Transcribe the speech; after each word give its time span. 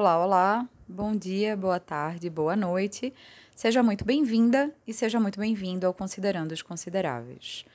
Olá, 0.00 0.24
olá, 0.24 0.68
bom 0.88 1.14
dia, 1.14 1.54
boa 1.54 1.78
tarde, 1.78 2.30
boa 2.30 2.56
noite. 2.56 3.12
Seja 3.54 3.82
muito 3.82 4.02
bem-vinda 4.02 4.74
e 4.86 4.94
seja 4.94 5.20
muito 5.20 5.38
bem-vindo 5.38 5.86
ao 5.86 5.92
Considerando 5.92 6.52
os 6.52 6.62
Consideráveis. 6.62 7.66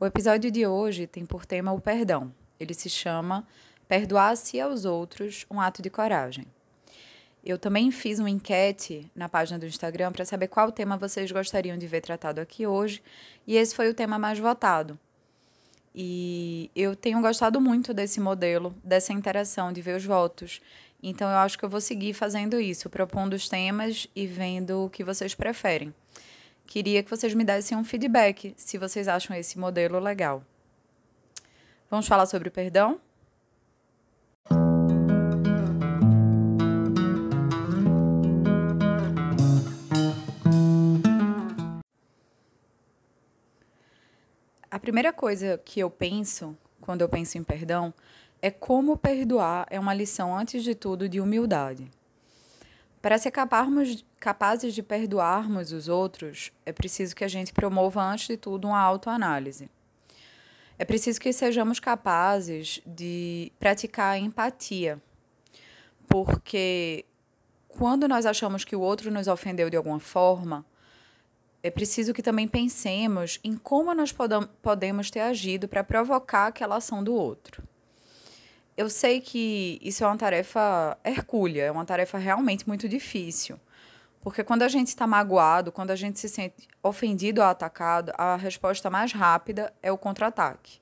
O 0.00 0.04
episódio 0.04 0.50
de 0.50 0.66
hoje 0.66 1.06
tem 1.06 1.24
por 1.24 1.46
tema 1.46 1.70
o 1.70 1.80
perdão. 1.80 2.34
Ele 2.58 2.74
se 2.74 2.90
chama 2.90 3.46
Perdoar-se 3.86 4.60
aos 4.60 4.84
outros, 4.84 5.46
um 5.48 5.60
ato 5.60 5.80
de 5.80 5.88
coragem. 5.88 6.46
Eu 7.44 7.56
também 7.56 7.92
fiz 7.92 8.18
uma 8.18 8.28
enquete 8.28 9.08
na 9.14 9.28
página 9.28 9.56
do 9.56 9.64
Instagram 9.66 10.10
para 10.10 10.24
saber 10.24 10.48
qual 10.48 10.72
tema 10.72 10.96
vocês 10.96 11.30
gostariam 11.30 11.78
de 11.78 11.86
ver 11.86 12.00
tratado 12.00 12.40
aqui 12.40 12.66
hoje, 12.66 13.00
e 13.46 13.54
esse 13.54 13.72
foi 13.72 13.88
o 13.88 13.94
tema 13.94 14.18
mais 14.18 14.36
votado. 14.40 14.98
E 15.94 16.70
eu 16.76 16.94
tenho 16.94 17.20
gostado 17.20 17.60
muito 17.60 17.92
desse 17.92 18.20
modelo, 18.20 18.74
dessa 18.84 19.12
interação, 19.12 19.72
de 19.72 19.82
ver 19.82 19.96
os 19.96 20.04
votos. 20.04 20.60
Então, 21.02 21.28
eu 21.28 21.36
acho 21.36 21.56
que 21.56 21.64
eu 21.64 21.68
vou 21.68 21.80
seguir 21.80 22.12
fazendo 22.12 22.60
isso, 22.60 22.90
propondo 22.90 23.34
os 23.34 23.48
temas 23.48 24.08
e 24.14 24.26
vendo 24.26 24.84
o 24.84 24.90
que 24.90 25.04
vocês 25.04 25.34
preferem. 25.34 25.94
Queria 26.66 27.02
que 27.02 27.10
vocês 27.10 27.32
me 27.34 27.44
dessem 27.44 27.78
um 27.78 27.84
feedback 27.84 28.52
se 28.56 28.76
vocês 28.76 29.08
acham 29.08 29.36
esse 29.36 29.58
modelo 29.58 29.98
legal. 29.98 30.44
Vamos 31.90 32.06
falar 32.06 32.26
sobre 32.26 32.48
o 32.48 32.52
perdão? 32.52 33.00
A 44.70 44.78
primeira 44.78 45.12
coisa 45.12 45.58
que 45.64 45.80
eu 45.80 45.88
penso 45.88 46.56
quando 46.80 47.00
eu 47.00 47.08
penso 47.08 47.38
em 47.38 47.42
perdão 47.42 47.92
é 48.40 48.50
como 48.50 48.96
perdoar 48.96 49.66
é 49.70 49.78
uma 49.78 49.94
lição, 49.94 50.36
antes 50.36 50.62
de 50.62 50.74
tudo, 50.74 51.08
de 51.08 51.20
humildade. 51.20 51.90
Para 53.02 53.18
ser 53.18 53.30
capazes, 53.30 54.04
capazes 54.18 54.74
de 54.74 54.82
perdoarmos 54.82 55.72
os 55.72 55.88
outros, 55.88 56.52
é 56.64 56.72
preciso 56.72 57.14
que 57.14 57.24
a 57.24 57.28
gente 57.28 57.52
promova, 57.52 58.02
antes 58.02 58.28
de 58.28 58.36
tudo, 58.36 58.68
uma 58.68 58.80
autoanálise. 58.80 59.70
É 60.78 60.84
preciso 60.84 61.20
que 61.20 61.32
sejamos 61.32 61.80
capazes 61.80 62.80
de 62.86 63.52
praticar 63.58 64.14
a 64.14 64.18
empatia, 64.18 65.00
porque 66.08 67.04
quando 67.66 68.06
nós 68.06 68.26
achamos 68.26 68.64
que 68.64 68.76
o 68.76 68.80
outro 68.80 69.10
nos 69.10 69.26
ofendeu 69.26 69.68
de 69.68 69.76
alguma 69.76 69.98
forma, 69.98 70.64
é 71.62 71.70
preciso 71.70 72.14
que 72.14 72.22
também 72.22 72.46
pensemos 72.46 73.40
em 73.42 73.56
como 73.56 73.92
nós 73.92 74.14
podemos 74.62 75.10
ter 75.10 75.20
agido 75.20 75.66
para 75.66 75.82
provocar 75.82 76.46
aquela 76.46 76.76
ação 76.76 77.02
do 77.02 77.12
outro 77.12 77.62
eu 78.78 78.88
sei 78.88 79.20
que 79.20 79.76
isso 79.82 80.04
é 80.04 80.06
uma 80.06 80.16
tarefa 80.16 80.96
hercúlea, 81.04 81.64
é 81.64 81.70
uma 81.70 81.84
tarefa 81.84 82.16
realmente 82.16 82.64
muito 82.64 82.88
difícil. 82.88 83.58
Porque 84.20 84.44
quando 84.44 84.62
a 84.62 84.68
gente 84.68 84.86
está 84.86 85.04
magoado, 85.04 85.72
quando 85.72 85.90
a 85.90 85.96
gente 85.96 86.20
se 86.20 86.28
sente 86.28 86.68
ofendido 86.80 87.40
ou 87.40 87.46
atacado, 87.48 88.12
a 88.16 88.36
resposta 88.36 88.88
mais 88.88 89.12
rápida 89.12 89.74
é 89.82 89.90
o 89.90 89.98
contra-ataque. 89.98 90.78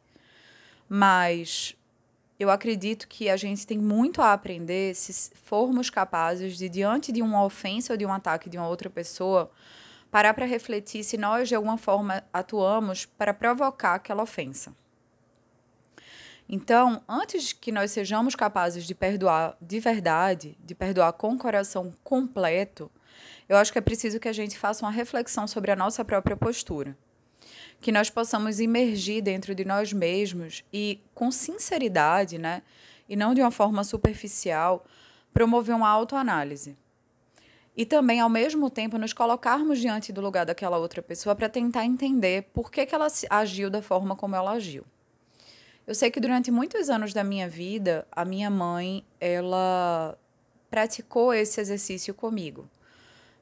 Mas 0.86 1.74
eu 2.38 2.50
acredito 2.50 3.08
que 3.08 3.30
a 3.30 3.36
gente 3.38 3.66
tem 3.66 3.78
muito 3.78 4.20
a 4.20 4.34
aprender 4.34 4.94
se 4.94 5.30
formos 5.34 5.88
capazes 5.88 6.58
de, 6.58 6.68
diante 6.68 7.10
de 7.10 7.22
uma 7.22 7.42
ofensa 7.42 7.94
ou 7.94 7.96
de 7.96 8.04
um 8.04 8.12
ataque 8.12 8.50
de 8.50 8.58
uma 8.58 8.68
outra 8.68 8.90
pessoa, 8.90 9.50
parar 10.10 10.34
para 10.34 10.44
refletir 10.44 11.02
se 11.02 11.16
nós, 11.16 11.48
de 11.48 11.54
alguma 11.54 11.78
forma, 11.78 12.22
atuamos 12.30 13.06
para 13.06 13.32
provocar 13.32 13.94
aquela 13.94 14.22
ofensa. 14.22 14.74
Então, 16.48 17.02
antes 17.08 17.52
que 17.52 17.72
nós 17.72 17.90
sejamos 17.90 18.36
capazes 18.36 18.84
de 18.84 18.94
perdoar 18.94 19.56
de 19.60 19.80
verdade, 19.80 20.56
de 20.64 20.74
perdoar 20.74 21.12
com 21.12 21.32
o 21.34 21.38
coração 21.38 21.92
completo, 22.04 22.90
eu 23.48 23.56
acho 23.56 23.72
que 23.72 23.78
é 23.78 23.82
preciso 23.82 24.20
que 24.20 24.28
a 24.28 24.32
gente 24.32 24.56
faça 24.56 24.84
uma 24.84 24.92
reflexão 24.92 25.46
sobre 25.46 25.72
a 25.72 25.76
nossa 25.76 26.04
própria 26.04 26.36
postura. 26.36 26.96
Que 27.80 27.90
nós 27.90 28.10
possamos 28.10 28.60
imergir 28.60 29.22
dentro 29.22 29.54
de 29.54 29.64
nós 29.64 29.92
mesmos 29.92 30.64
e, 30.72 31.00
com 31.14 31.30
sinceridade, 31.30 32.38
né, 32.38 32.62
e 33.08 33.16
não 33.16 33.34
de 33.34 33.40
uma 33.40 33.50
forma 33.50 33.82
superficial, 33.82 34.84
promover 35.32 35.74
uma 35.74 35.88
autoanálise. 35.88 36.76
E 37.76 37.84
também, 37.84 38.20
ao 38.20 38.28
mesmo 38.28 38.70
tempo, 38.70 38.96
nos 38.96 39.12
colocarmos 39.12 39.78
diante 39.78 40.12
do 40.12 40.20
lugar 40.20 40.46
daquela 40.46 40.78
outra 40.78 41.02
pessoa 41.02 41.34
para 41.34 41.48
tentar 41.48 41.84
entender 41.84 42.44
por 42.54 42.70
que, 42.70 42.86
que 42.86 42.94
ela 42.94 43.08
agiu 43.28 43.68
da 43.68 43.82
forma 43.82 44.16
como 44.16 44.34
ela 44.34 44.52
agiu. 44.52 44.84
Eu 45.86 45.94
sei 45.94 46.10
que 46.10 46.18
durante 46.18 46.50
muitos 46.50 46.90
anos 46.90 47.12
da 47.12 47.22
minha 47.22 47.48
vida, 47.48 48.06
a 48.10 48.24
minha 48.24 48.50
mãe, 48.50 49.04
ela 49.20 50.18
praticou 50.68 51.32
esse 51.32 51.60
exercício 51.60 52.12
comigo. 52.12 52.68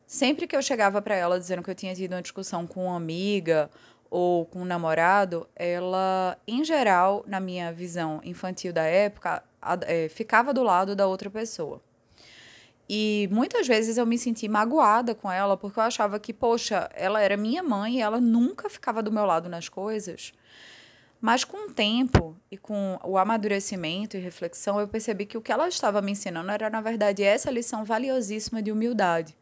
Sempre 0.07 0.47
que 0.47 0.55
eu 0.55 0.61
chegava 0.61 1.01
para 1.01 1.15
ela 1.15 1.41
dizendo 1.41 1.63
que 1.63 1.71
eu 1.71 1.75
tinha 1.75 1.95
tido 1.95 2.13
uma 2.13 2.21
discussão 2.21 2.67
com 2.67 2.85
uma 2.85 2.97
amiga 2.97 3.71
ou 4.11 4.45
com 4.45 4.61
um 4.61 4.65
namorado, 4.65 5.49
ela, 5.57 6.39
em 6.47 6.63
geral, 6.63 7.25
na 7.27 7.41
minha 7.41 7.73
visão 7.73 8.21
infantil 8.23 8.73
da 8.73 8.85
época, 8.85 9.43
é, 9.87 10.09
ficava 10.11 10.53
do 10.53 10.63
lado 10.63 10.95
da 10.95 11.07
outra 11.07 11.31
pessoa. 11.31 11.81
E 12.87 13.27
muitas 13.33 13.67
vezes 13.67 13.97
eu 13.97 14.05
me 14.05 14.19
senti 14.19 14.47
magoada 14.47 15.15
com 15.15 15.33
ela, 15.33 15.57
porque 15.57 15.81
eu 15.81 15.85
achava 15.85 16.21
que, 16.21 16.35
poxa, 16.35 16.91
ela 16.93 17.23
era 17.23 17.39
minha 17.39 17.63
mãe 17.63 17.97
e 17.97 18.03
ela 18.03 18.21
nunca 18.21 18.69
ficava 18.69 19.03
do 19.03 19.11
meu 19.11 19.25
lado 19.25 19.49
nas 19.49 19.71
coisas. 19.71 20.35
Mas 21.25 21.43
com 21.43 21.71
o 21.71 21.73
tempo 21.73 22.37
e 22.51 22.59
com 22.59 23.01
o 23.03 23.17
amadurecimento 23.17 24.15
e 24.15 24.21
reflexão, 24.21 24.79
eu 24.79 24.87
percebi 24.87 25.25
que 25.25 25.39
o 25.39 25.41
que 25.41 25.51
ela 25.51 25.67
estava 25.67 26.03
me 26.03 26.13
ensinando 26.13 26.51
era, 26.51 26.69
na 26.69 26.83
verdade, 26.83 27.23
essa 27.23 27.51
lição 27.51 27.83
valiosíssima 27.83 28.61
de 28.61 28.71
humildade. 28.71 29.35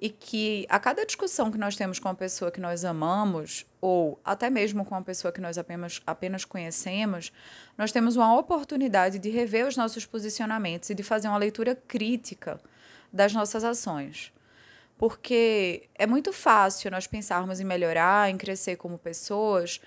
E 0.00 0.08
que 0.08 0.64
a 0.70 0.78
cada 0.78 1.04
discussão 1.04 1.50
que 1.50 1.58
nós 1.58 1.76
temos 1.76 1.98
com 1.98 2.08
uma 2.08 2.14
pessoa 2.14 2.50
que 2.50 2.62
nós 2.62 2.82
amamos, 2.82 3.66
ou 3.78 4.18
até 4.24 4.48
mesmo 4.48 4.86
com 4.86 4.94
uma 4.94 5.02
pessoa 5.02 5.30
que 5.30 5.40
nós 5.42 5.58
apenas, 5.58 6.00
apenas 6.06 6.46
conhecemos, 6.46 7.30
nós 7.76 7.92
temos 7.92 8.16
uma 8.16 8.34
oportunidade 8.34 9.18
de 9.18 9.28
rever 9.28 9.66
os 9.66 9.76
nossos 9.76 10.06
posicionamentos 10.06 10.88
e 10.88 10.94
de 10.94 11.02
fazer 11.02 11.28
uma 11.28 11.36
leitura 11.36 11.76
crítica 11.76 12.58
das 13.12 13.34
nossas 13.34 13.64
ações 13.64 14.32
porque 15.02 15.88
é 15.96 16.06
muito 16.06 16.32
fácil 16.32 16.88
nós 16.88 17.08
pensarmos 17.08 17.58
em 17.58 17.64
melhorar, 17.64 18.30
em 18.30 18.36
crescer 18.36 18.76
como 18.76 18.96
pessoas, 18.96 19.80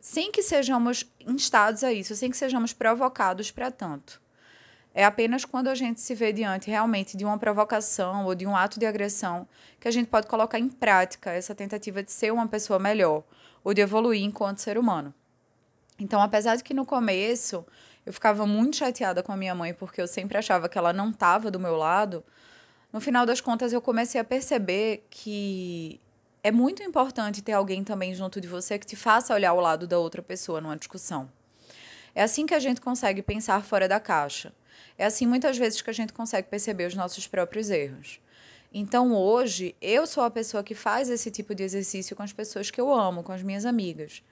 sem 0.00 0.30
que 0.32 0.42
sejamos 0.42 1.04
instados 1.20 1.84
a 1.84 1.92
isso, 1.92 2.14
sem 2.14 2.30
que 2.30 2.36
sejamos 2.36 2.72
provocados 2.72 3.50
para 3.50 3.70
tanto. 3.70 4.20
É 4.94 5.04
apenas 5.04 5.44
quando 5.44 5.68
a 5.68 5.74
gente 5.74 6.00
se 6.00 6.14
vê 6.14 6.32
diante 6.32 6.70
realmente 6.70 7.16
de 7.16 7.24
uma 7.24 7.38
provocação 7.38 8.26
ou 8.26 8.34
de 8.34 8.46
um 8.46 8.54
ato 8.54 8.78
de 8.78 8.84
agressão 8.84 9.48
que 9.80 9.88
a 9.88 9.90
gente 9.90 10.08
pode 10.08 10.26
colocar 10.26 10.58
em 10.58 10.68
prática 10.68 11.30
essa 11.30 11.54
tentativa 11.54 12.02
de 12.02 12.12
ser 12.12 12.30
uma 12.32 12.46
pessoa 12.46 12.78
melhor 12.78 13.22
ou 13.64 13.72
de 13.72 13.80
evoluir 13.80 14.22
enquanto 14.22 14.58
ser 14.58 14.76
humano. 14.76 15.14
Então, 15.98 16.20
apesar 16.20 16.56
de 16.56 16.64
que 16.64 16.74
no 16.74 16.84
começo 16.84 17.64
eu 18.04 18.12
ficava 18.12 18.46
muito 18.46 18.76
chateada 18.76 19.22
com 19.22 19.32
a 19.32 19.36
minha 19.36 19.54
mãe 19.54 19.72
porque 19.72 20.00
eu 20.00 20.06
sempre 20.06 20.36
achava 20.36 20.68
que 20.68 20.76
ela 20.76 20.92
não 20.92 21.08
estava 21.08 21.50
do 21.50 21.58
meu 21.58 21.76
lado, 21.76 22.22
no 22.92 23.00
final 23.00 23.24
das 23.24 23.40
contas 23.40 23.72
eu 23.72 23.80
comecei 23.80 24.20
a 24.20 24.24
perceber 24.24 25.06
que 25.08 26.01
é 26.44 26.50
muito 26.50 26.82
importante 26.82 27.40
ter 27.40 27.52
alguém 27.52 27.84
também 27.84 28.12
junto 28.14 28.40
de 28.40 28.48
você 28.48 28.76
que 28.76 28.86
te 28.86 28.96
faça 28.96 29.32
olhar 29.32 29.52
o 29.52 29.60
lado 29.60 29.86
da 29.86 29.98
outra 29.98 30.20
pessoa 30.20 30.60
numa 30.60 30.76
discussão. 30.76 31.30
É 32.14 32.22
assim 32.22 32.46
que 32.46 32.54
a 32.54 32.58
gente 32.58 32.80
consegue 32.80 33.22
pensar 33.22 33.62
fora 33.64 33.86
da 33.86 34.00
caixa. 34.00 34.52
É 34.98 35.04
assim 35.04 35.24
muitas 35.24 35.56
vezes 35.56 35.80
que 35.80 35.88
a 35.88 35.92
gente 35.92 36.12
consegue 36.12 36.48
perceber 36.48 36.86
os 36.86 36.94
nossos 36.94 37.28
próprios 37.28 37.70
erros. 37.70 38.20
Então 38.74 39.14
hoje 39.14 39.76
eu 39.80 40.04
sou 40.04 40.24
a 40.24 40.30
pessoa 40.30 40.64
que 40.64 40.74
faz 40.74 41.08
esse 41.08 41.30
tipo 41.30 41.54
de 41.54 41.62
exercício 41.62 42.16
com 42.16 42.24
as 42.24 42.32
pessoas 42.32 42.70
que 42.70 42.80
eu 42.80 42.92
amo, 42.92 43.22
com 43.22 43.32
as 43.32 43.42
minhas 43.42 43.64
amigas. 43.64 44.22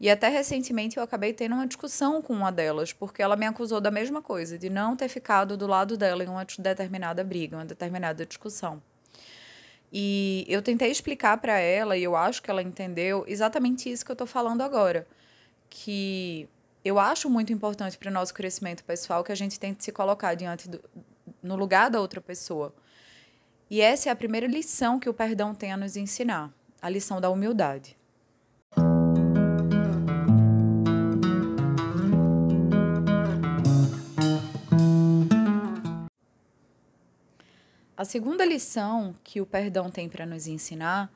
E 0.00 0.10
até 0.10 0.28
recentemente 0.28 0.96
eu 0.96 1.02
acabei 1.02 1.32
tendo 1.32 1.54
uma 1.54 1.66
discussão 1.66 2.20
com 2.20 2.32
uma 2.32 2.50
delas, 2.50 2.92
porque 2.92 3.22
ela 3.22 3.36
me 3.36 3.46
acusou 3.46 3.80
da 3.80 3.90
mesma 3.90 4.20
coisa, 4.20 4.58
de 4.58 4.68
não 4.68 4.96
ter 4.96 5.08
ficado 5.08 5.56
do 5.56 5.68
lado 5.68 5.96
dela 5.96 6.24
em 6.24 6.28
uma 6.28 6.44
determinada 6.44 7.22
briga, 7.22 7.56
uma 7.56 7.64
determinada 7.64 8.26
discussão. 8.26 8.82
E 9.92 10.46
eu 10.48 10.62
tentei 10.62 10.90
explicar 10.90 11.36
para 11.36 11.58
ela, 11.58 11.96
e 11.96 12.02
eu 12.02 12.16
acho 12.16 12.42
que 12.42 12.50
ela 12.50 12.62
entendeu 12.62 13.24
exatamente 13.28 13.90
isso 13.90 14.04
que 14.04 14.10
eu 14.10 14.14
estou 14.14 14.26
falando 14.26 14.62
agora. 14.62 15.06
Que 15.68 16.48
eu 16.82 16.98
acho 16.98 17.28
muito 17.28 17.52
importante 17.52 17.98
para 17.98 18.08
o 18.08 18.12
nosso 18.12 18.32
crescimento 18.32 18.82
pessoal 18.84 19.22
que 19.22 19.30
a 19.30 19.34
gente 19.34 19.60
tente 19.60 19.84
se 19.84 19.92
colocar 19.92 20.34
diante 20.34 20.68
do, 20.68 20.80
no 21.42 21.56
lugar 21.56 21.90
da 21.90 22.00
outra 22.00 22.20
pessoa. 22.20 22.74
E 23.70 23.80
essa 23.80 24.08
é 24.08 24.12
a 24.12 24.16
primeira 24.16 24.46
lição 24.46 24.98
que 24.98 25.08
o 25.08 25.14
perdão 25.14 25.54
tem 25.54 25.72
a 25.72 25.76
nos 25.76 25.96
ensinar, 25.96 26.50
a 26.80 26.88
lição 26.88 27.20
da 27.20 27.28
humildade. 27.28 27.96
A 38.02 38.04
segunda 38.04 38.44
lição 38.44 39.14
que 39.22 39.40
o 39.40 39.46
perdão 39.46 39.88
tem 39.88 40.08
para 40.08 40.26
nos 40.26 40.48
ensinar 40.48 41.08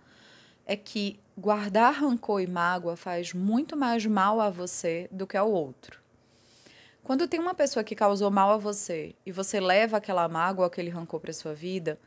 é 0.65 0.77
que 0.77 1.19
guardar 1.37 1.93
rancor 1.93 2.41
e 2.41 2.47
mágoa 2.47 2.95
faz 2.97 3.33
muito 3.33 3.77
mais 3.77 4.07
mal 4.07 4.41
a 4.41 4.51
você 4.51 5.09
do 5.11 5.27
que 5.27 5.37
ao 5.37 5.51
outro. 5.51 6.01
Quando 7.03 7.27
tem 7.27 7.41
uma 7.41 7.55
pessoa 7.55 7.83
que 7.83 7.97
causou 7.97 8.31
mal 8.31 8.53
a 8.53 8.57
você 8.57 9.17
e 9.27 9.33
você 9.33 9.59
leva 9.59 9.97
aquela 9.97 10.29
mágoa, 10.29 10.69
aquele 10.69 10.89
rancor 10.89 11.19
para 11.19 11.33
sua 11.33 11.53
vida, 11.53 11.99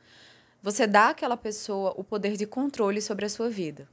você 0.64 0.88
dá 0.88 1.10
àquela 1.10 1.36
pessoa 1.36 1.94
o 1.98 2.02
poder 2.02 2.38
de 2.38 2.46
controle 2.46 3.02
sobre 3.02 3.26
a 3.26 3.30
sua 3.30 3.50
vida. 3.50 3.86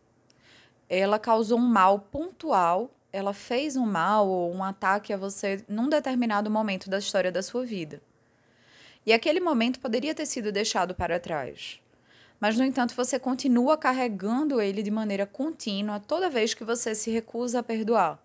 Ela 0.88 1.18
causou 1.18 1.58
um 1.58 1.66
mal 1.66 1.98
pontual, 1.98 2.92
ela 3.12 3.32
fez 3.32 3.74
um 3.74 3.86
mal 3.86 4.28
ou 4.28 4.54
um 4.54 4.62
ataque 4.62 5.12
a 5.12 5.16
você 5.16 5.64
num 5.68 5.88
determinado 5.88 6.48
momento 6.48 6.88
da 6.88 6.98
história 6.98 7.32
da 7.32 7.42
sua 7.42 7.66
vida. 7.66 8.00
E 9.06 9.12
aquele 9.12 9.38
momento 9.38 9.78
poderia 9.78 10.14
ter 10.14 10.26
sido 10.26 10.50
deixado 10.50 10.92
para 10.92 11.20
trás. 11.20 11.80
Mas, 12.40 12.58
no 12.58 12.64
entanto, 12.64 12.94
você 12.94 13.18
continua 13.18 13.78
carregando 13.78 14.60
ele 14.60 14.82
de 14.82 14.90
maneira 14.90 15.24
contínua 15.24 16.00
toda 16.00 16.28
vez 16.28 16.52
que 16.52 16.64
você 16.64 16.92
se 16.92 17.10
recusa 17.10 17.60
a 17.60 17.62
perdoar. 17.62 18.20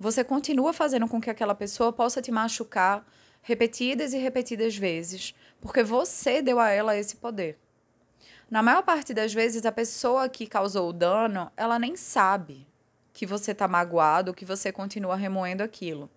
Você 0.00 0.24
continua 0.24 0.72
fazendo 0.72 1.06
com 1.06 1.20
que 1.20 1.28
aquela 1.28 1.54
pessoa 1.54 1.92
possa 1.92 2.22
te 2.22 2.32
machucar 2.32 3.06
repetidas 3.42 4.12
e 4.14 4.18
repetidas 4.18 4.76
vezes, 4.76 5.34
porque 5.60 5.82
você 5.82 6.40
deu 6.40 6.58
a 6.58 6.70
ela 6.70 6.96
esse 6.96 7.16
poder. 7.16 7.58
Na 8.50 8.62
maior 8.62 8.82
parte 8.82 9.12
das 9.12 9.34
vezes, 9.34 9.66
a 9.66 9.72
pessoa 9.72 10.28
que 10.28 10.46
causou 10.46 10.88
o 10.88 10.92
dano, 10.92 11.52
ela 11.56 11.78
nem 11.78 11.94
sabe 11.94 12.66
que 13.12 13.26
você 13.26 13.52
está 13.52 13.68
magoado, 13.68 14.32
que 14.32 14.44
você 14.44 14.72
continua 14.72 15.14
remoendo 15.16 15.62
aquilo. 15.62 16.10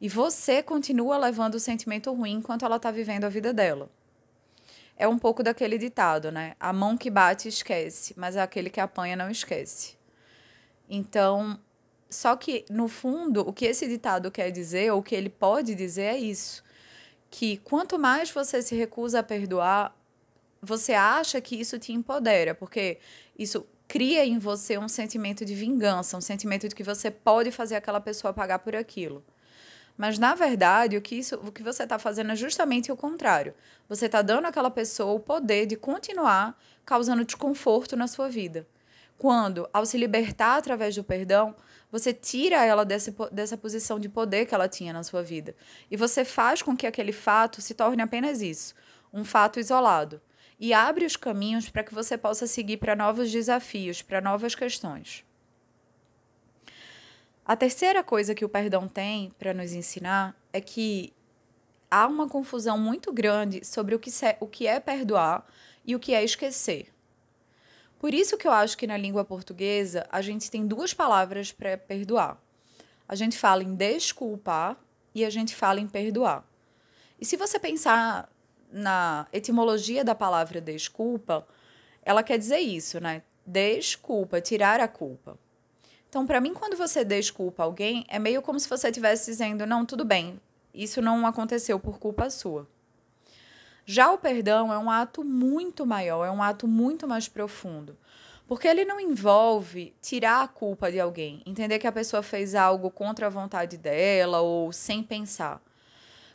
E 0.00 0.08
você 0.08 0.62
continua 0.62 1.18
levando 1.18 1.56
o 1.56 1.60
sentimento 1.60 2.12
ruim 2.12 2.34
enquanto 2.34 2.64
ela 2.64 2.76
está 2.76 2.90
vivendo 2.90 3.24
a 3.24 3.28
vida 3.28 3.52
dela. 3.52 3.90
É 4.96 5.06
um 5.06 5.18
pouco 5.18 5.42
daquele 5.42 5.78
ditado, 5.78 6.30
né? 6.30 6.54
A 6.58 6.72
mão 6.72 6.96
que 6.96 7.10
bate 7.10 7.48
esquece, 7.48 8.14
mas 8.16 8.36
aquele 8.36 8.70
que 8.70 8.80
apanha 8.80 9.16
não 9.16 9.30
esquece. 9.30 9.96
Então, 10.88 11.58
só 12.08 12.34
que 12.34 12.64
no 12.68 12.88
fundo, 12.88 13.46
o 13.48 13.52
que 13.52 13.64
esse 13.64 13.86
ditado 13.86 14.30
quer 14.30 14.50
dizer, 14.50 14.92
ou 14.92 15.00
o 15.00 15.02
que 15.02 15.14
ele 15.14 15.30
pode 15.30 15.74
dizer 15.74 16.02
é 16.02 16.18
isso, 16.18 16.62
que 17.30 17.58
quanto 17.58 17.98
mais 17.98 18.30
você 18.30 18.60
se 18.60 18.74
recusa 18.74 19.20
a 19.20 19.22
perdoar, 19.22 19.96
você 20.60 20.92
acha 20.92 21.40
que 21.40 21.56
isso 21.56 21.78
te 21.78 21.92
empodera, 21.92 22.54
porque 22.54 22.98
isso 23.38 23.66
cria 23.86 24.24
em 24.24 24.38
você 24.38 24.76
um 24.76 24.88
sentimento 24.88 25.44
de 25.44 25.54
vingança, 25.54 26.16
um 26.16 26.20
sentimento 26.20 26.68
de 26.68 26.74
que 26.74 26.82
você 26.82 27.10
pode 27.10 27.50
fazer 27.50 27.76
aquela 27.76 28.00
pessoa 28.00 28.32
pagar 28.32 28.58
por 28.58 28.76
aquilo. 28.76 29.24
Mas, 30.00 30.18
na 30.18 30.34
verdade, 30.34 30.96
o 30.96 31.02
que, 31.02 31.16
isso, 31.16 31.34
o 31.44 31.52
que 31.52 31.62
você 31.62 31.82
está 31.82 31.98
fazendo 31.98 32.32
é 32.32 32.34
justamente 32.34 32.90
o 32.90 32.96
contrário. 32.96 33.52
Você 33.86 34.06
está 34.06 34.22
dando 34.22 34.46
àquela 34.46 34.70
pessoa 34.70 35.12
o 35.12 35.20
poder 35.20 35.66
de 35.66 35.76
continuar 35.76 36.58
causando 36.86 37.22
desconforto 37.22 37.94
na 37.98 38.06
sua 38.06 38.26
vida. 38.26 38.66
Quando, 39.18 39.68
ao 39.74 39.84
se 39.84 39.98
libertar 39.98 40.56
através 40.56 40.96
do 40.96 41.04
perdão, 41.04 41.54
você 41.92 42.14
tira 42.14 42.64
ela 42.64 42.82
desse, 42.82 43.14
dessa 43.30 43.58
posição 43.58 44.00
de 44.00 44.08
poder 44.08 44.46
que 44.46 44.54
ela 44.54 44.70
tinha 44.70 44.94
na 44.94 45.02
sua 45.02 45.22
vida. 45.22 45.54
E 45.90 45.98
você 45.98 46.24
faz 46.24 46.62
com 46.62 46.74
que 46.74 46.86
aquele 46.86 47.12
fato 47.12 47.60
se 47.60 47.74
torne 47.74 48.00
apenas 48.00 48.40
isso 48.40 48.74
um 49.12 49.22
fato 49.22 49.60
isolado. 49.60 50.18
E 50.58 50.72
abre 50.72 51.04
os 51.04 51.14
caminhos 51.14 51.68
para 51.68 51.84
que 51.84 51.92
você 51.92 52.16
possa 52.16 52.46
seguir 52.46 52.78
para 52.78 52.96
novos 52.96 53.30
desafios, 53.30 54.00
para 54.00 54.22
novas 54.22 54.54
questões. 54.54 55.26
A 57.50 57.56
terceira 57.56 58.04
coisa 58.04 58.32
que 58.32 58.44
o 58.44 58.48
perdão 58.48 58.86
tem 58.86 59.34
para 59.36 59.52
nos 59.52 59.72
ensinar 59.72 60.40
é 60.52 60.60
que 60.60 61.12
há 61.90 62.06
uma 62.06 62.28
confusão 62.28 62.78
muito 62.78 63.12
grande 63.12 63.66
sobre 63.66 63.92
o 63.92 63.98
que, 63.98 64.08
o 64.38 64.46
que 64.46 64.68
é 64.68 64.78
perdoar 64.78 65.44
e 65.84 65.96
o 65.96 65.98
que 65.98 66.14
é 66.14 66.22
esquecer. 66.22 66.94
Por 67.98 68.14
isso 68.14 68.38
que 68.38 68.46
eu 68.46 68.52
acho 68.52 68.78
que 68.78 68.86
na 68.86 68.96
língua 68.96 69.24
portuguesa 69.24 70.06
a 70.12 70.22
gente 70.22 70.48
tem 70.48 70.64
duas 70.64 70.94
palavras 70.94 71.50
para 71.50 71.76
perdoar. 71.76 72.40
A 73.08 73.16
gente 73.16 73.36
fala 73.36 73.64
em 73.64 73.74
desculpar 73.74 74.76
e 75.12 75.24
a 75.24 75.28
gente 75.28 75.56
fala 75.56 75.80
em 75.80 75.88
perdoar. 75.88 76.44
E 77.20 77.26
se 77.26 77.36
você 77.36 77.58
pensar 77.58 78.30
na 78.70 79.26
etimologia 79.32 80.04
da 80.04 80.14
palavra 80.14 80.60
desculpa, 80.60 81.44
ela 82.04 82.22
quer 82.22 82.38
dizer 82.38 82.60
isso, 82.60 83.00
né? 83.00 83.24
Desculpa, 83.44 84.40
tirar 84.40 84.78
a 84.78 84.86
culpa. 84.86 85.36
Então, 86.10 86.26
para 86.26 86.40
mim, 86.40 86.52
quando 86.52 86.76
você 86.76 87.04
desculpa 87.04 87.62
alguém, 87.62 88.04
é 88.08 88.18
meio 88.18 88.42
como 88.42 88.58
se 88.58 88.68
você 88.68 88.88
estivesse 88.88 89.30
dizendo: 89.30 89.64
não, 89.64 89.86
tudo 89.86 90.04
bem, 90.04 90.40
isso 90.74 91.00
não 91.00 91.24
aconteceu 91.24 91.78
por 91.78 92.00
culpa 92.00 92.28
sua. 92.28 92.66
Já 93.86 94.10
o 94.10 94.18
perdão 94.18 94.72
é 94.72 94.78
um 94.78 94.90
ato 94.90 95.22
muito 95.22 95.86
maior, 95.86 96.24
é 96.24 96.30
um 96.30 96.42
ato 96.42 96.66
muito 96.66 97.06
mais 97.06 97.28
profundo. 97.28 97.96
Porque 98.48 98.66
ele 98.66 98.84
não 98.84 98.98
envolve 98.98 99.94
tirar 100.02 100.42
a 100.42 100.48
culpa 100.48 100.90
de 100.90 100.98
alguém, 100.98 101.40
entender 101.46 101.78
que 101.78 101.86
a 101.86 101.92
pessoa 101.92 102.24
fez 102.24 102.56
algo 102.56 102.90
contra 102.90 103.26
a 103.26 103.30
vontade 103.30 103.76
dela 103.76 104.40
ou 104.40 104.72
sem 104.72 105.04
pensar. 105.04 105.62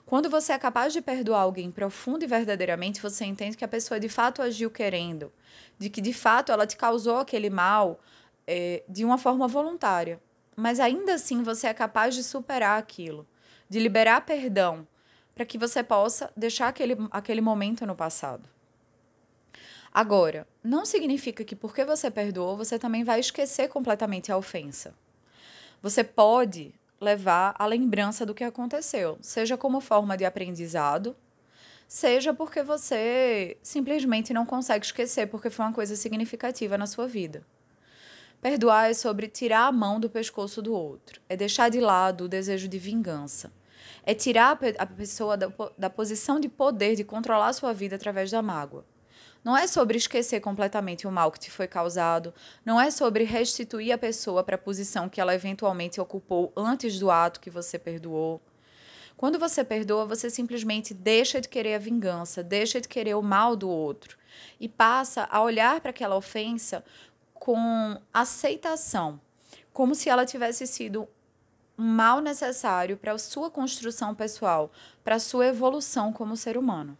Quando 0.05 0.29
você 0.29 0.53
é 0.53 0.57
capaz 0.57 0.93
de 0.93 1.01
perdoar 1.01 1.41
alguém 1.41 1.69
profundo 1.69 2.23
e 2.23 2.27
verdadeiramente, 2.27 3.01
você 3.01 3.25
entende 3.25 3.57
que 3.57 3.65
a 3.65 3.67
pessoa 3.67 3.99
de 3.99 4.07
fato 4.07 4.41
agiu 4.41 4.71
querendo, 4.71 5.33
de 5.77 5.89
que 5.89 5.99
de 5.99 6.13
fato 6.13 6.53
ela 6.53 6.65
te 6.65 6.77
causou 6.77 7.17
aquele 7.17 7.49
mal 7.49 7.99
é, 8.47 8.83
de 8.87 9.03
uma 9.03 9.17
forma 9.17 9.47
voluntária. 9.47 10.19
Mas 10.55 10.79
ainda 10.79 11.15
assim 11.15 11.43
você 11.43 11.67
é 11.67 11.73
capaz 11.73 12.15
de 12.15 12.23
superar 12.23 12.79
aquilo, 12.79 13.27
de 13.69 13.79
liberar 13.79 14.21
perdão, 14.21 14.87
para 15.33 15.45
que 15.45 15.57
você 15.57 15.83
possa 15.83 16.31
deixar 16.35 16.69
aquele, 16.69 16.95
aquele 17.11 17.41
momento 17.41 17.85
no 17.85 17.95
passado. 17.95 18.49
Agora, 19.93 20.47
não 20.63 20.85
significa 20.85 21.43
que 21.43 21.55
porque 21.55 21.85
você 21.85 22.11
perdoou, 22.11 22.57
você 22.57 22.77
também 22.77 23.03
vai 23.03 23.19
esquecer 23.19 23.69
completamente 23.69 24.31
a 24.31 24.37
ofensa. 24.37 24.93
Você 25.81 26.03
pode 26.03 26.73
levar 26.99 27.55
a 27.57 27.65
lembrança 27.65 28.25
do 28.25 28.33
que 28.33 28.43
aconteceu, 28.43 29.17
seja 29.21 29.57
como 29.57 29.79
forma 29.79 30.17
de 30.17 30.25
aprendizado, 30.25 31.15
seja 31.87 32.33
porque 32.33 32.63
você 32.63 33.57
simplesmente 33.61 34.33
não 34.33 34.45
consegue 34.45 34.85
esquecer 34.85 35.27
porque 35.27 35.49
foi 35.49 35.65
uma 35.65 35.73
coisa 35.73 35.95
significativa 35.95 36.77
na 36.77 36.87
sua 36.87 37.07
vida. 37.07 37.45
Perdoar 38.41 38.89
é 38.89 38.93
sobre 38.93 39.27
tirar 39.27 39.67
a 39.67 39.71
mão 39.71 39.99
do 39.99 40.09
pescoço 40.09 40.61
do 40.61 40.73
outro, 40.73 41.19
é 41.27 41.35
deixar 41.35 41.69
de 41.69 41.79
lado 41.79 42.25
o 42.25 42.27
desejo 42.27 42.67
de 42.67 42.77
vingança, 42.77 43.51
é 44.03 44.13
tirar 44.13 44.59
a 44.77 44.85
pessoa 44.85 45.35
da, 45.35 45.51
da 45.77 45.89
posição 45.89 46.39
de 46.39 46.47
poder 46.47 46.95
de 46.95 47.03
controlar 47.03 47.53
sua 47.53 47.73
vida 47.73 47.95
através 47.95 48.29
da 48.29 48.41
mágoa. 48.41 48.85
Não 49.43 49.55
é 49.55 49.67
sobre 49.67 49.97
esquecer 49.97 50.39
completamente 50.39 51.05
o 51.05 51.11
mal 51.11 51.31
que 51.31 51.39
te 51.39 51.51
foi 51.51 51.67
causado, 51.67 52.33
não 52.65 52.81
é 52.81 52.89
sobre 52.89 53.23
restituir 53.23 53.91
a 53.91 53.97
pessoa 53.97 54.43
para 54.43 54.55
a 54.55 54.59
posição 54.59 55.07
que 55.07 55.21
ela 55.21 55.35
eventualmente 55.35 56.01
ocupou 56.01 56.51
antes 56.57 56.97
do 56.97 57.11
ato 57.11 57.39
que 57.39 57.51
você 57.51 57.77
perdoou. 57.77 58.41
Quando 59.15 59.39
você 59.39 59.63
perdoa, 59.63 60.05
você 60.05 60.29
simplesmente 60.29 60.93
deixa 60.93 61.39
de 61.39 61.47
querer 61.47 61.75
a 61.75 61.79
vingança, 61.79 62.43
deixa 62.43 62.81
de 62.81 62.87
querer 62.87 63.15
o 63.15 63.21
mal 63.21 63.55
do 63.55 63.69
outro 63.69 64.17
e 64.59 64.67
passa 64.67 65.27
a 65.31 65.41
olhar 65.41 65.79
para 65.79 65.91
aquela 65.91 66.17
ofensa 66.17 66.83
com 67.45 67.95
aceitação, 68.11 69.21
como 69.71 69.93
se 69.93 70.09
ela 70.09 70.25
tivesse 70.25 70.65
sido 70.65 71.07
um 71.77 71.85
mal 71.85 72.19
necessário 72.19 72.97
para 72.97 73.11
a 73.11 73.19
sua 73.19 73.51
construção 73.51 74.15
pessoal, 74.15 74.71
para 75.03 75.17
a 75.17 75.19
sua 75.19 75.45
evolução 75.45 76.11
como 76.11 76.35
ser 76.35 76.57
humano. 76.57 76.97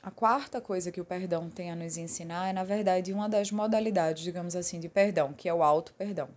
A 0.00 0.12
quarta 0.12 0.60
coisa 0.60 0.92
que 0.92 1.00
o 1.00 1.04
perdão 1.04 1.50
tem 1.50 1.72
a 1.72 1.74
nos 1.74 1.96
ensinar 1.96 2.48
é, 2.48 2.52
na 2.52 2.62
verdade, 2.62 3.12
uma 3.12 3.28
das 3.28 3.50
modalidades, 3.50 4.22
digamos 4.22 4.54
assim, 4.54 4.78
de 4.78 4.88
perdão, 4.88 5.32
que 5.32 5.48
é 5.48 5.52
o 5.52 5.60
auto-perdão. 5.60 6.28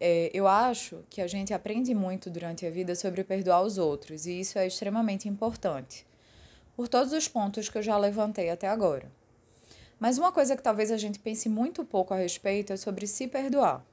É, 0.00 0.30
eu 0.32 0.46
acho 0.46 1.04
que 1.10 1.20
a 1.20 1.26
gente 1.26 1.52
aprende 1.52 1.94
muito 1.94 2.30
durante 2.30 2.64
a 2.64 2.70
vida 2.70 2.94
sobre 2.94 3.24
perdoar 3.24 3.62
os 3.62 3.78
outros, 3.78 4.26
e 4.26 4.40
isso 4.40 4.58
é 4.58 4.66
extremamente 4.66 5.28
importante, 5.28 6.06
por 6.76 6.86
todos 6.88 7.12
os 7.12 7.26
pontos 7.26 7.68
que 7.68 7.78
eu 7.78 7.82
já 7.82 7.96
levantei 7.98 8.50
até 8.50 8.68
agora. 8.68 9.10
Mas 9.98 10.16
uma 10.16 10.30
coisa 10.30 10.56
que 10.56 10.62
talvez 10.62 10.92
a 10.92 10.96
gente 10.96 11.18
pense 11.18 11.48
muito 11.48 11.84
pouco 11.84 12.14
a 12.14 12.18
respeito 12.18 12.72
é 12.72 12.76
sobre 12.76 13.06
se 13.06 13.26
perdoar. 13.26 13.84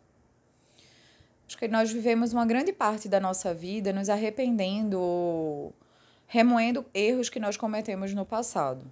Acho 1.48 1.58
que 1.58 1.68
nós 1.68 1.92
vivemos 1.92 2.34
uma 2.34 2.46
grande 2.46 2.72
parte 2.72 3.08
da 3.10 3.20
nossa 3.20 3.54
vida 3.54 3.94
nos 3.94 4.10
arrependendo 4.10 5.00
ou 5.00 5.74
remoendo 6.28 6.86
erros 6.94 7.30
que 7.30 7.40
nós 7.40 7.58
cometemos 7.58 8.14
no 8.14 8.26
passado. 8.26 8.86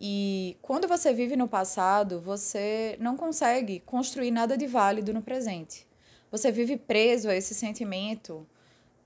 E 0.00 0.56
quando 0.62 0.88
você 0.88 1.12
vive 1.12 1.36
no 1.36 1.46
passado, 1.46 2.20
você 2.20 2.96
não 2.98 3.18
consegue 3.18 3.80
construir 3.80 4.30
nada 4.30 4.56
de 4.56 4.66
válido 4.66 5.12
no 5.12 5.20
presente. 5.20 5.86
Você 6.30 6.50
vive 6.50 6.78
preso 6.78 7.28
a 7.28 7.34
esse 7.34 7.54
sentimento 7.54 8.46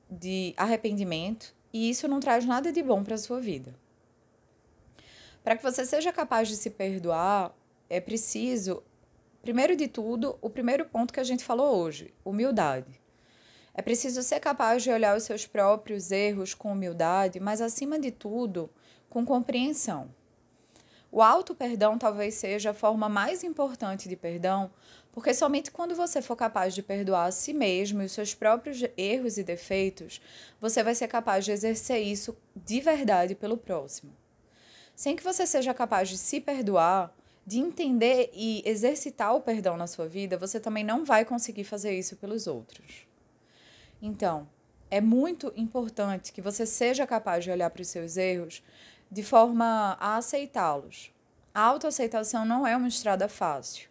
de 0.08 0.54
arrependimento 0.56 1.52
e 1.72 1.90
isso 1.90 2.06
não 2.06 2.20
traz 2.20 2.44
nada 2.44 2.70
de 2.70 2.80
bom 2.80 3.02
para 3.02 3.16
a 3.16 3.18
sua 3.18 3.40
vida. 3.40 3.74
Para 5.42 5.56
que 5.56 5.62
você 5.62 5.84
seja 5.84 6.12
capaz 6.12 6.46
de 6.46 6.56
se 6.56 6.70
perdoar, 6.70 7.52
é 7.90 8.00
preciso, 8.00 8.82
primeiro 9.42 9.74
de 9.74 9.88
tudo, 9.88 10.38
o 10.40 10.48
primeiro 10.48 10.84
ponto 10.84 11.12
que 11.12 11.20
a 11.20 11.24
gente 11.24 11.44
falou 11.44 11.76
hoje: 11.76 12.14
humildade. 12.24 13.02
É 13.74 13.82
preciso 13.82 14.22
ser 14.22 14.38
capaz 14.38 14.84
de 14.84 14.90
olhar 14.90 15.16
os 15.16 15.24
seus 15.24 15.44
próprios 15.44 16.12
erros 16.12 16.54
com 16.54 16.70
humildade, 16.70 17.40
mas 17.40 17.60
acima 17.60 17.98
de 17.98 18.12
tudo, 18.12 18.70
com 19.10 19.24
compreensão. 19.24 20.08
O 21.14 21.22
auto-perdão 21.22 21.96
talvez 21.96 22.34
seja 22.34 22.70
a 22.70 22.74
forma 22.74 23.08
mais 23.08 23.44
importante 23.44 24.08
de 24.08 24.16
perdão, 24.16 24.68
porque 25.12 25.32
somente 25.32 25.70
quando 25.70 25.94
você 25.94 26.20
for 26.20 26.34
capaz 26.34 26.74
de 26.74 26.82
perdoar 26.82 27.26
a 27.26 27.30
si 27.30 27.52
mesmo 27.52 28.02
e 28.02 28.06
os 28.06 28.10
seus 28.10 28.34
próprios 28.34 28.82
erros 28.96 29.38
e 29.38 29.44
defeitos, 29.44 30.20
você 30.60 30.82
vai 30.82 30.92
ser 30.92 31.06
capaz 31.06 31.44
de 31.44 31.52
exercer 31.52 32.02
isso 32.02 32.36
de 32.56 32.80
verdade 32.80 33.36
pelo 33.36 33.56
próximo. 33.56 34.10
Sem 34.96 35.14
que 35.14 35.22
você 35.22 35.46
seja 35.46 35.72
capaz 35.72 36.08
de 36.08 36.18
se 36.18 36.40
perdoar, 36.40 37.14
de 37.46 37.60
entender 37.60 38.32
e 38.34 38.64
exercitar 38.66 39.36
o 39.36 39.40
perdão 39.40 39.76
na 39.76 39.86
sua 39.86 40.08
vida, 40.08 40.36
você 40.36 40.58
também 40.58 40.82
não 40.82 41.04
vai 41.04 41.24
conseguir 41.24 41.62
fazer 41.62 41.96
isso 41.96 42.16
pelos 42.16 42.48
outros. 42.48 43.06
Então, 44.02 44.48
é 44.90 45.00
muito 45.00 45.52
importante 45.56 46.32
que 46.32 46.40
você 46.42 46.66
seja 46.66 47.06
capaz 47.06 47.44
de 47.44 47.52
olhar 47.52 47.70
para 47.70 47.82
os 47.82 47.88
seus 47.88 48.16
erros 48.16 48.64
de 49.14 49.22
forma 49.22 49.96
a 50.00 50.16
aceitá-los. 50.16 51.12
A 51.54 51.60
autoaceitação 51.60 52.44
não 52.44 52.66
é 52.66 52.76
uma 52.76 52.88
estrada 52.88 53.28
fácil. 53.28 53.88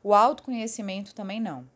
O 0.00 0.14
autoconhecimento 0.14 1.12
também 1.12 1.40
não. 1.40 1.68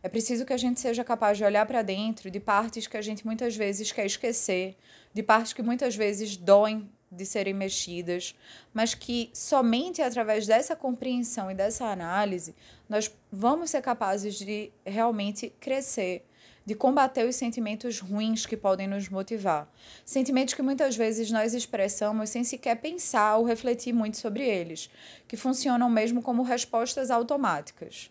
É 0.00 0.08
preciso 0.08 0.46
que 0.46 0.52
a 0.52 0.56
gente 0.56 0.78
seja 0.78 1.02
capaz 1.02 1.36
de 1.36 1.42
olhar 1.42 1.66
para 1.66 1.82
dentro 1.82 2.30
de 2.30 2.38
partes 2.38 2.86
que 2.86 2.96
a 2.96 3.02
gente 3.02 3.26
muitas 3.26 3.56
vezes 3.56 3.90
quer 3.90 4.06
esquecer, 4.06 4.76
de 5.12 5.24
partes 5.24 5.52
que 5.52 5.60
muitas 5.60 5.96
vezes 5.96 6.36
doem 6.36 6.88
de 7.10 7.26
serem 7.26 7.52
mexidas, 7.52 8.32
mas 8.72 8.94
que 8.94 9.28
somente 9.34 10.00
através 10.00 10.46
dessa 10.46 10.76
compreensão 10.76 11.50
e 11.50 11.54
dessa 11.54 11.86
análise 11.86 12.54
nós 12.88 13.10
vamos 13.32 13.70
ser 13.70 13.82
capazes 13.82 14.36
de 14.36 14.70
realmente 14.84 15.52
crescer 15.58 16.24
de 16.66 16.74
combater 16.74 17.24
os 17.24 17.36
sentimentos 17.36 18.00
ruins 18.00 18.44
que 18.44 18.56
podem 18.56 18.88
nos 18.88 19.08
motivar. 19.08 19.72
Sentimentos 20.04 20.52
que 20.52 20.62
muitas 20.62 20.96
vezes 20.96 21.30
nós 21.30 21.54
expressamos 21.54 22.28
sem 22.28 22.42
sequer 22.42 22.80
pensar 22.80 23.36
ou 23.36 23.44
refletir 23.44 23.92
muito 23.92 24.16
sobre 24.16 24.44
eles, 24.44 24.90
que 25.28 25.36
funcionam 25.36 25.88
mesmo 25.88 26.20
como 26.20 26.42
respostas 26.42 27.08
automáticas. 27.08 28.10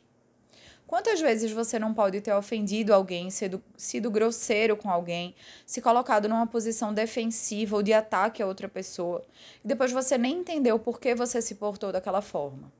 Quantas 0.87 1.19
vezes 1.19 1.51
você 1.51 1.77
não 1.79 1.93
pode 1.93 2.21
ter 2.21 2.33
ofendido 2.33 2.93
alguém, 2.93 3.29
sido, 3.29 3.61
sido 3.75 4.09
grosseiro 4.09 4.77
com 4.77 4.89
alguém, 4.89 5.35
se 5.65 5.81
colocado 5.81 6.29
numa 6.29 6.47
posição 6.47 6.93
defensiva 6.93 7.75
ou 7.75 7.83
de 7.83 7.91
ataque 7.91 8.41
a 8.41 8.47
outra 8.47 8.69
pessoa, 8.69 9.25
e 9.63 9.67
depois 9.67 9.91
você 9.91 10.17
nem 10.17 10.37
entendeu 10.37 10.79
por 10.79 10.99
que 10.99 11.13
você 11.13 11.41
se 11.41 11.55
portou 11.55 11.91
daquela 11.91 12.21
forma? 12.21 12.71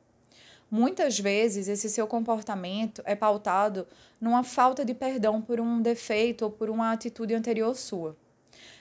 Muitas 0.78 1.18
vezes 1.18 1.70
esse 1.70 1.90
seu 1.90 2.06
comportamento 2.06 3.02
é 3.06 3.16
pautado 3.16 3.88
numa 4.20 4.44
falta 4.44 4.84
de 4.84 4.94
perdão 4.94 5.42
por 5.42 5.58
um 5.58 5.82
defeito 5.82 6.42
ou 6.42 6.52
por 6.52 6.70
uma 6.70 6.92
atitude 6.92 7.34
anterior 7.34 7.74
sua. 7.78 8.14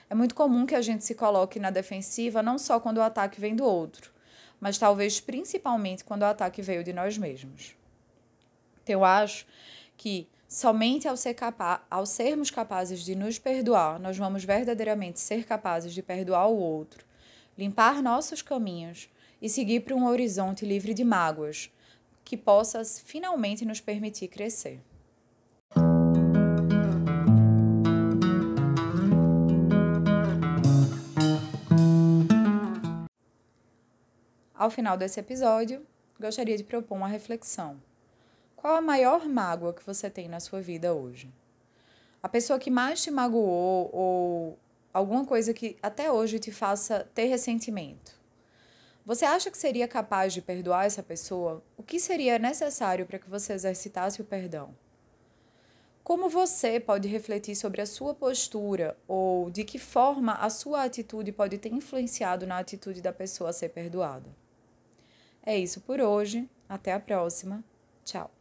É 0.09 0.13
muito 0.13 0.35
comum 0.35 0.65
que 0.65 0.75
a 0.75 0.81
gente 0.81 1.05
se 1.05 1.15
coloque 1.15 1.57
na 1.57 1.69
defensiva 1.69 2.43
não 2.43 2.57
só 2.57 2.81
quando 2.81 2.97
o 2.97 3.01
ataque 3.01 3.39
vem 3.39 3.55
do 3.55 3.63
outro, 3.63 4.11
mas 4.59 4.77
talvez 4.77 5.21
principalmente 5.21 6.03
quando 6.03 6.23
o 6.23 6.25
ataque 6.25 6.61
veio 6.61 6.83
de 6.83 6.91
nós 6.91 7.17
mesmos. 7.17 7.77
Eu 8.85 9.05
acho 9.05 9.47
que 9.95 10.27
somente 10.49 11.07
ao, 11.07 11.15
ser 11.15 11.33
capa 11.33 11.81
ao 11.89 12.05
sermos 12.05 12.51
capazes 12.51 13.05
de 13.05 13.15
nos 13.15 13.39
perdoar, 13.39 14.01
nós 14.01 14.17
vamos 14.17 14.43
verdadeiramente 14.43 15.21
ser 15.21 15.45
capazes 15.45 15.93
de 15.93 16.03
perdoar 16.03 16.49
o 16.49 16.57
outro, 16.57 17.05
limpar 17.57 18.03
nossos 18.03 18.41
caminhos 18.41 19.09
e 19.41 19.47
seguir 19.47 19.79
para 19.79 19.95
um 19.95 20.05
horizonte 20.05 20.65
livre 20.65 20.93
de 20.93 21.05
mágoas, 21.05 21.71
que 22.25 22.35
possa 22.35 22.83
finalmente 22.83 23.63
nos 23.63 23.79
permitir 23.79 24.27
crescer. 24.27 24.81
Ao 34.53 34.71
final 34.71 34.97
desse 34.97 35.19
episódio, 35.19 35.85
gostaria 36.19 36.57
de 36.57 36.63
propor 36.63 36.95
uma 36.95 37.07
reflexão. 37.07 37.79
Qual 38.55 38.75
a 38.75 38.81
maior 38.81 39.27
mágoa 39.27 39.73
que 39.73 39.85
você 39.85 40.09
tem 40.09 40.27
na 40.27 40.39
sua 40.39 40.59
vida 40.59 40.91
hoje? 40.91 41.31
A 42.23 42.27
pessoa 42.27 42.57
que 42.57 42.71
mais 42.71 43.03
te 43.03 43.11
magoou 43.11 43.91
ou 43.93 44.59
alguma 44.91 45.23
coisa 45.23 45.53
que 45.53 45.77
até 45.83 46.11
hoje 46.11 46.39
te 46.39 46.51
faça 46.51 47.07
ter 47.13 47.25
ressentimento? 47.25 48.17
Você 49.05 49.23
acha 49.23 49.51
que 49.51 49.57
seria 49.57 49.87
capaz 49.87 50.33
de 50.33 50.41
perdoar 50.41 50.85
essa 50.85 51.03
pessoa? 51.03 51.63
O 51.77 51.83
que 51.83 51.99
seria 51.99 52.39
necessário 52.39 53.05
para 53.05 53.19
que 53.19 53.29
você 53.29 53.53
exercitasse 53.53 54.19
o 54.19 54.25
perdão? 54.25 54.75
Como 56.03 56.27
você 56.27 56.79
pode 56.79 57.07
refletir 57.07 57.55
sobre 57.55 57.81
a 57.81 57.85
sua 57.85 58.15
postura 58.15 58.97
ou 59.07 59.51
de 59.51 59.63
que 59.63 59.77
forma 59.77 60.33
a 60.33 60.49
sua 60.49 60.83
atitude 60.83 61.31
pode 61.31 61.57
ter 61.59 61.71
influenciado 61.71 62.47
na 62.47 62.57
atitude 62.57 63.01
da 63.01 63.13
pessoa 63.13 63.51
a 63.51 63.53
ser 63.53 63.69
perdoada? 63.69 64.29
É 65.45 65.55
isso 65.55 65.81
por 65.81 66.01
hoje. 66.01 66.49
Até 66.67 66.91
a 66.91 66.99
próxima. 66.99 67.63
Tchau. 68.03 68.34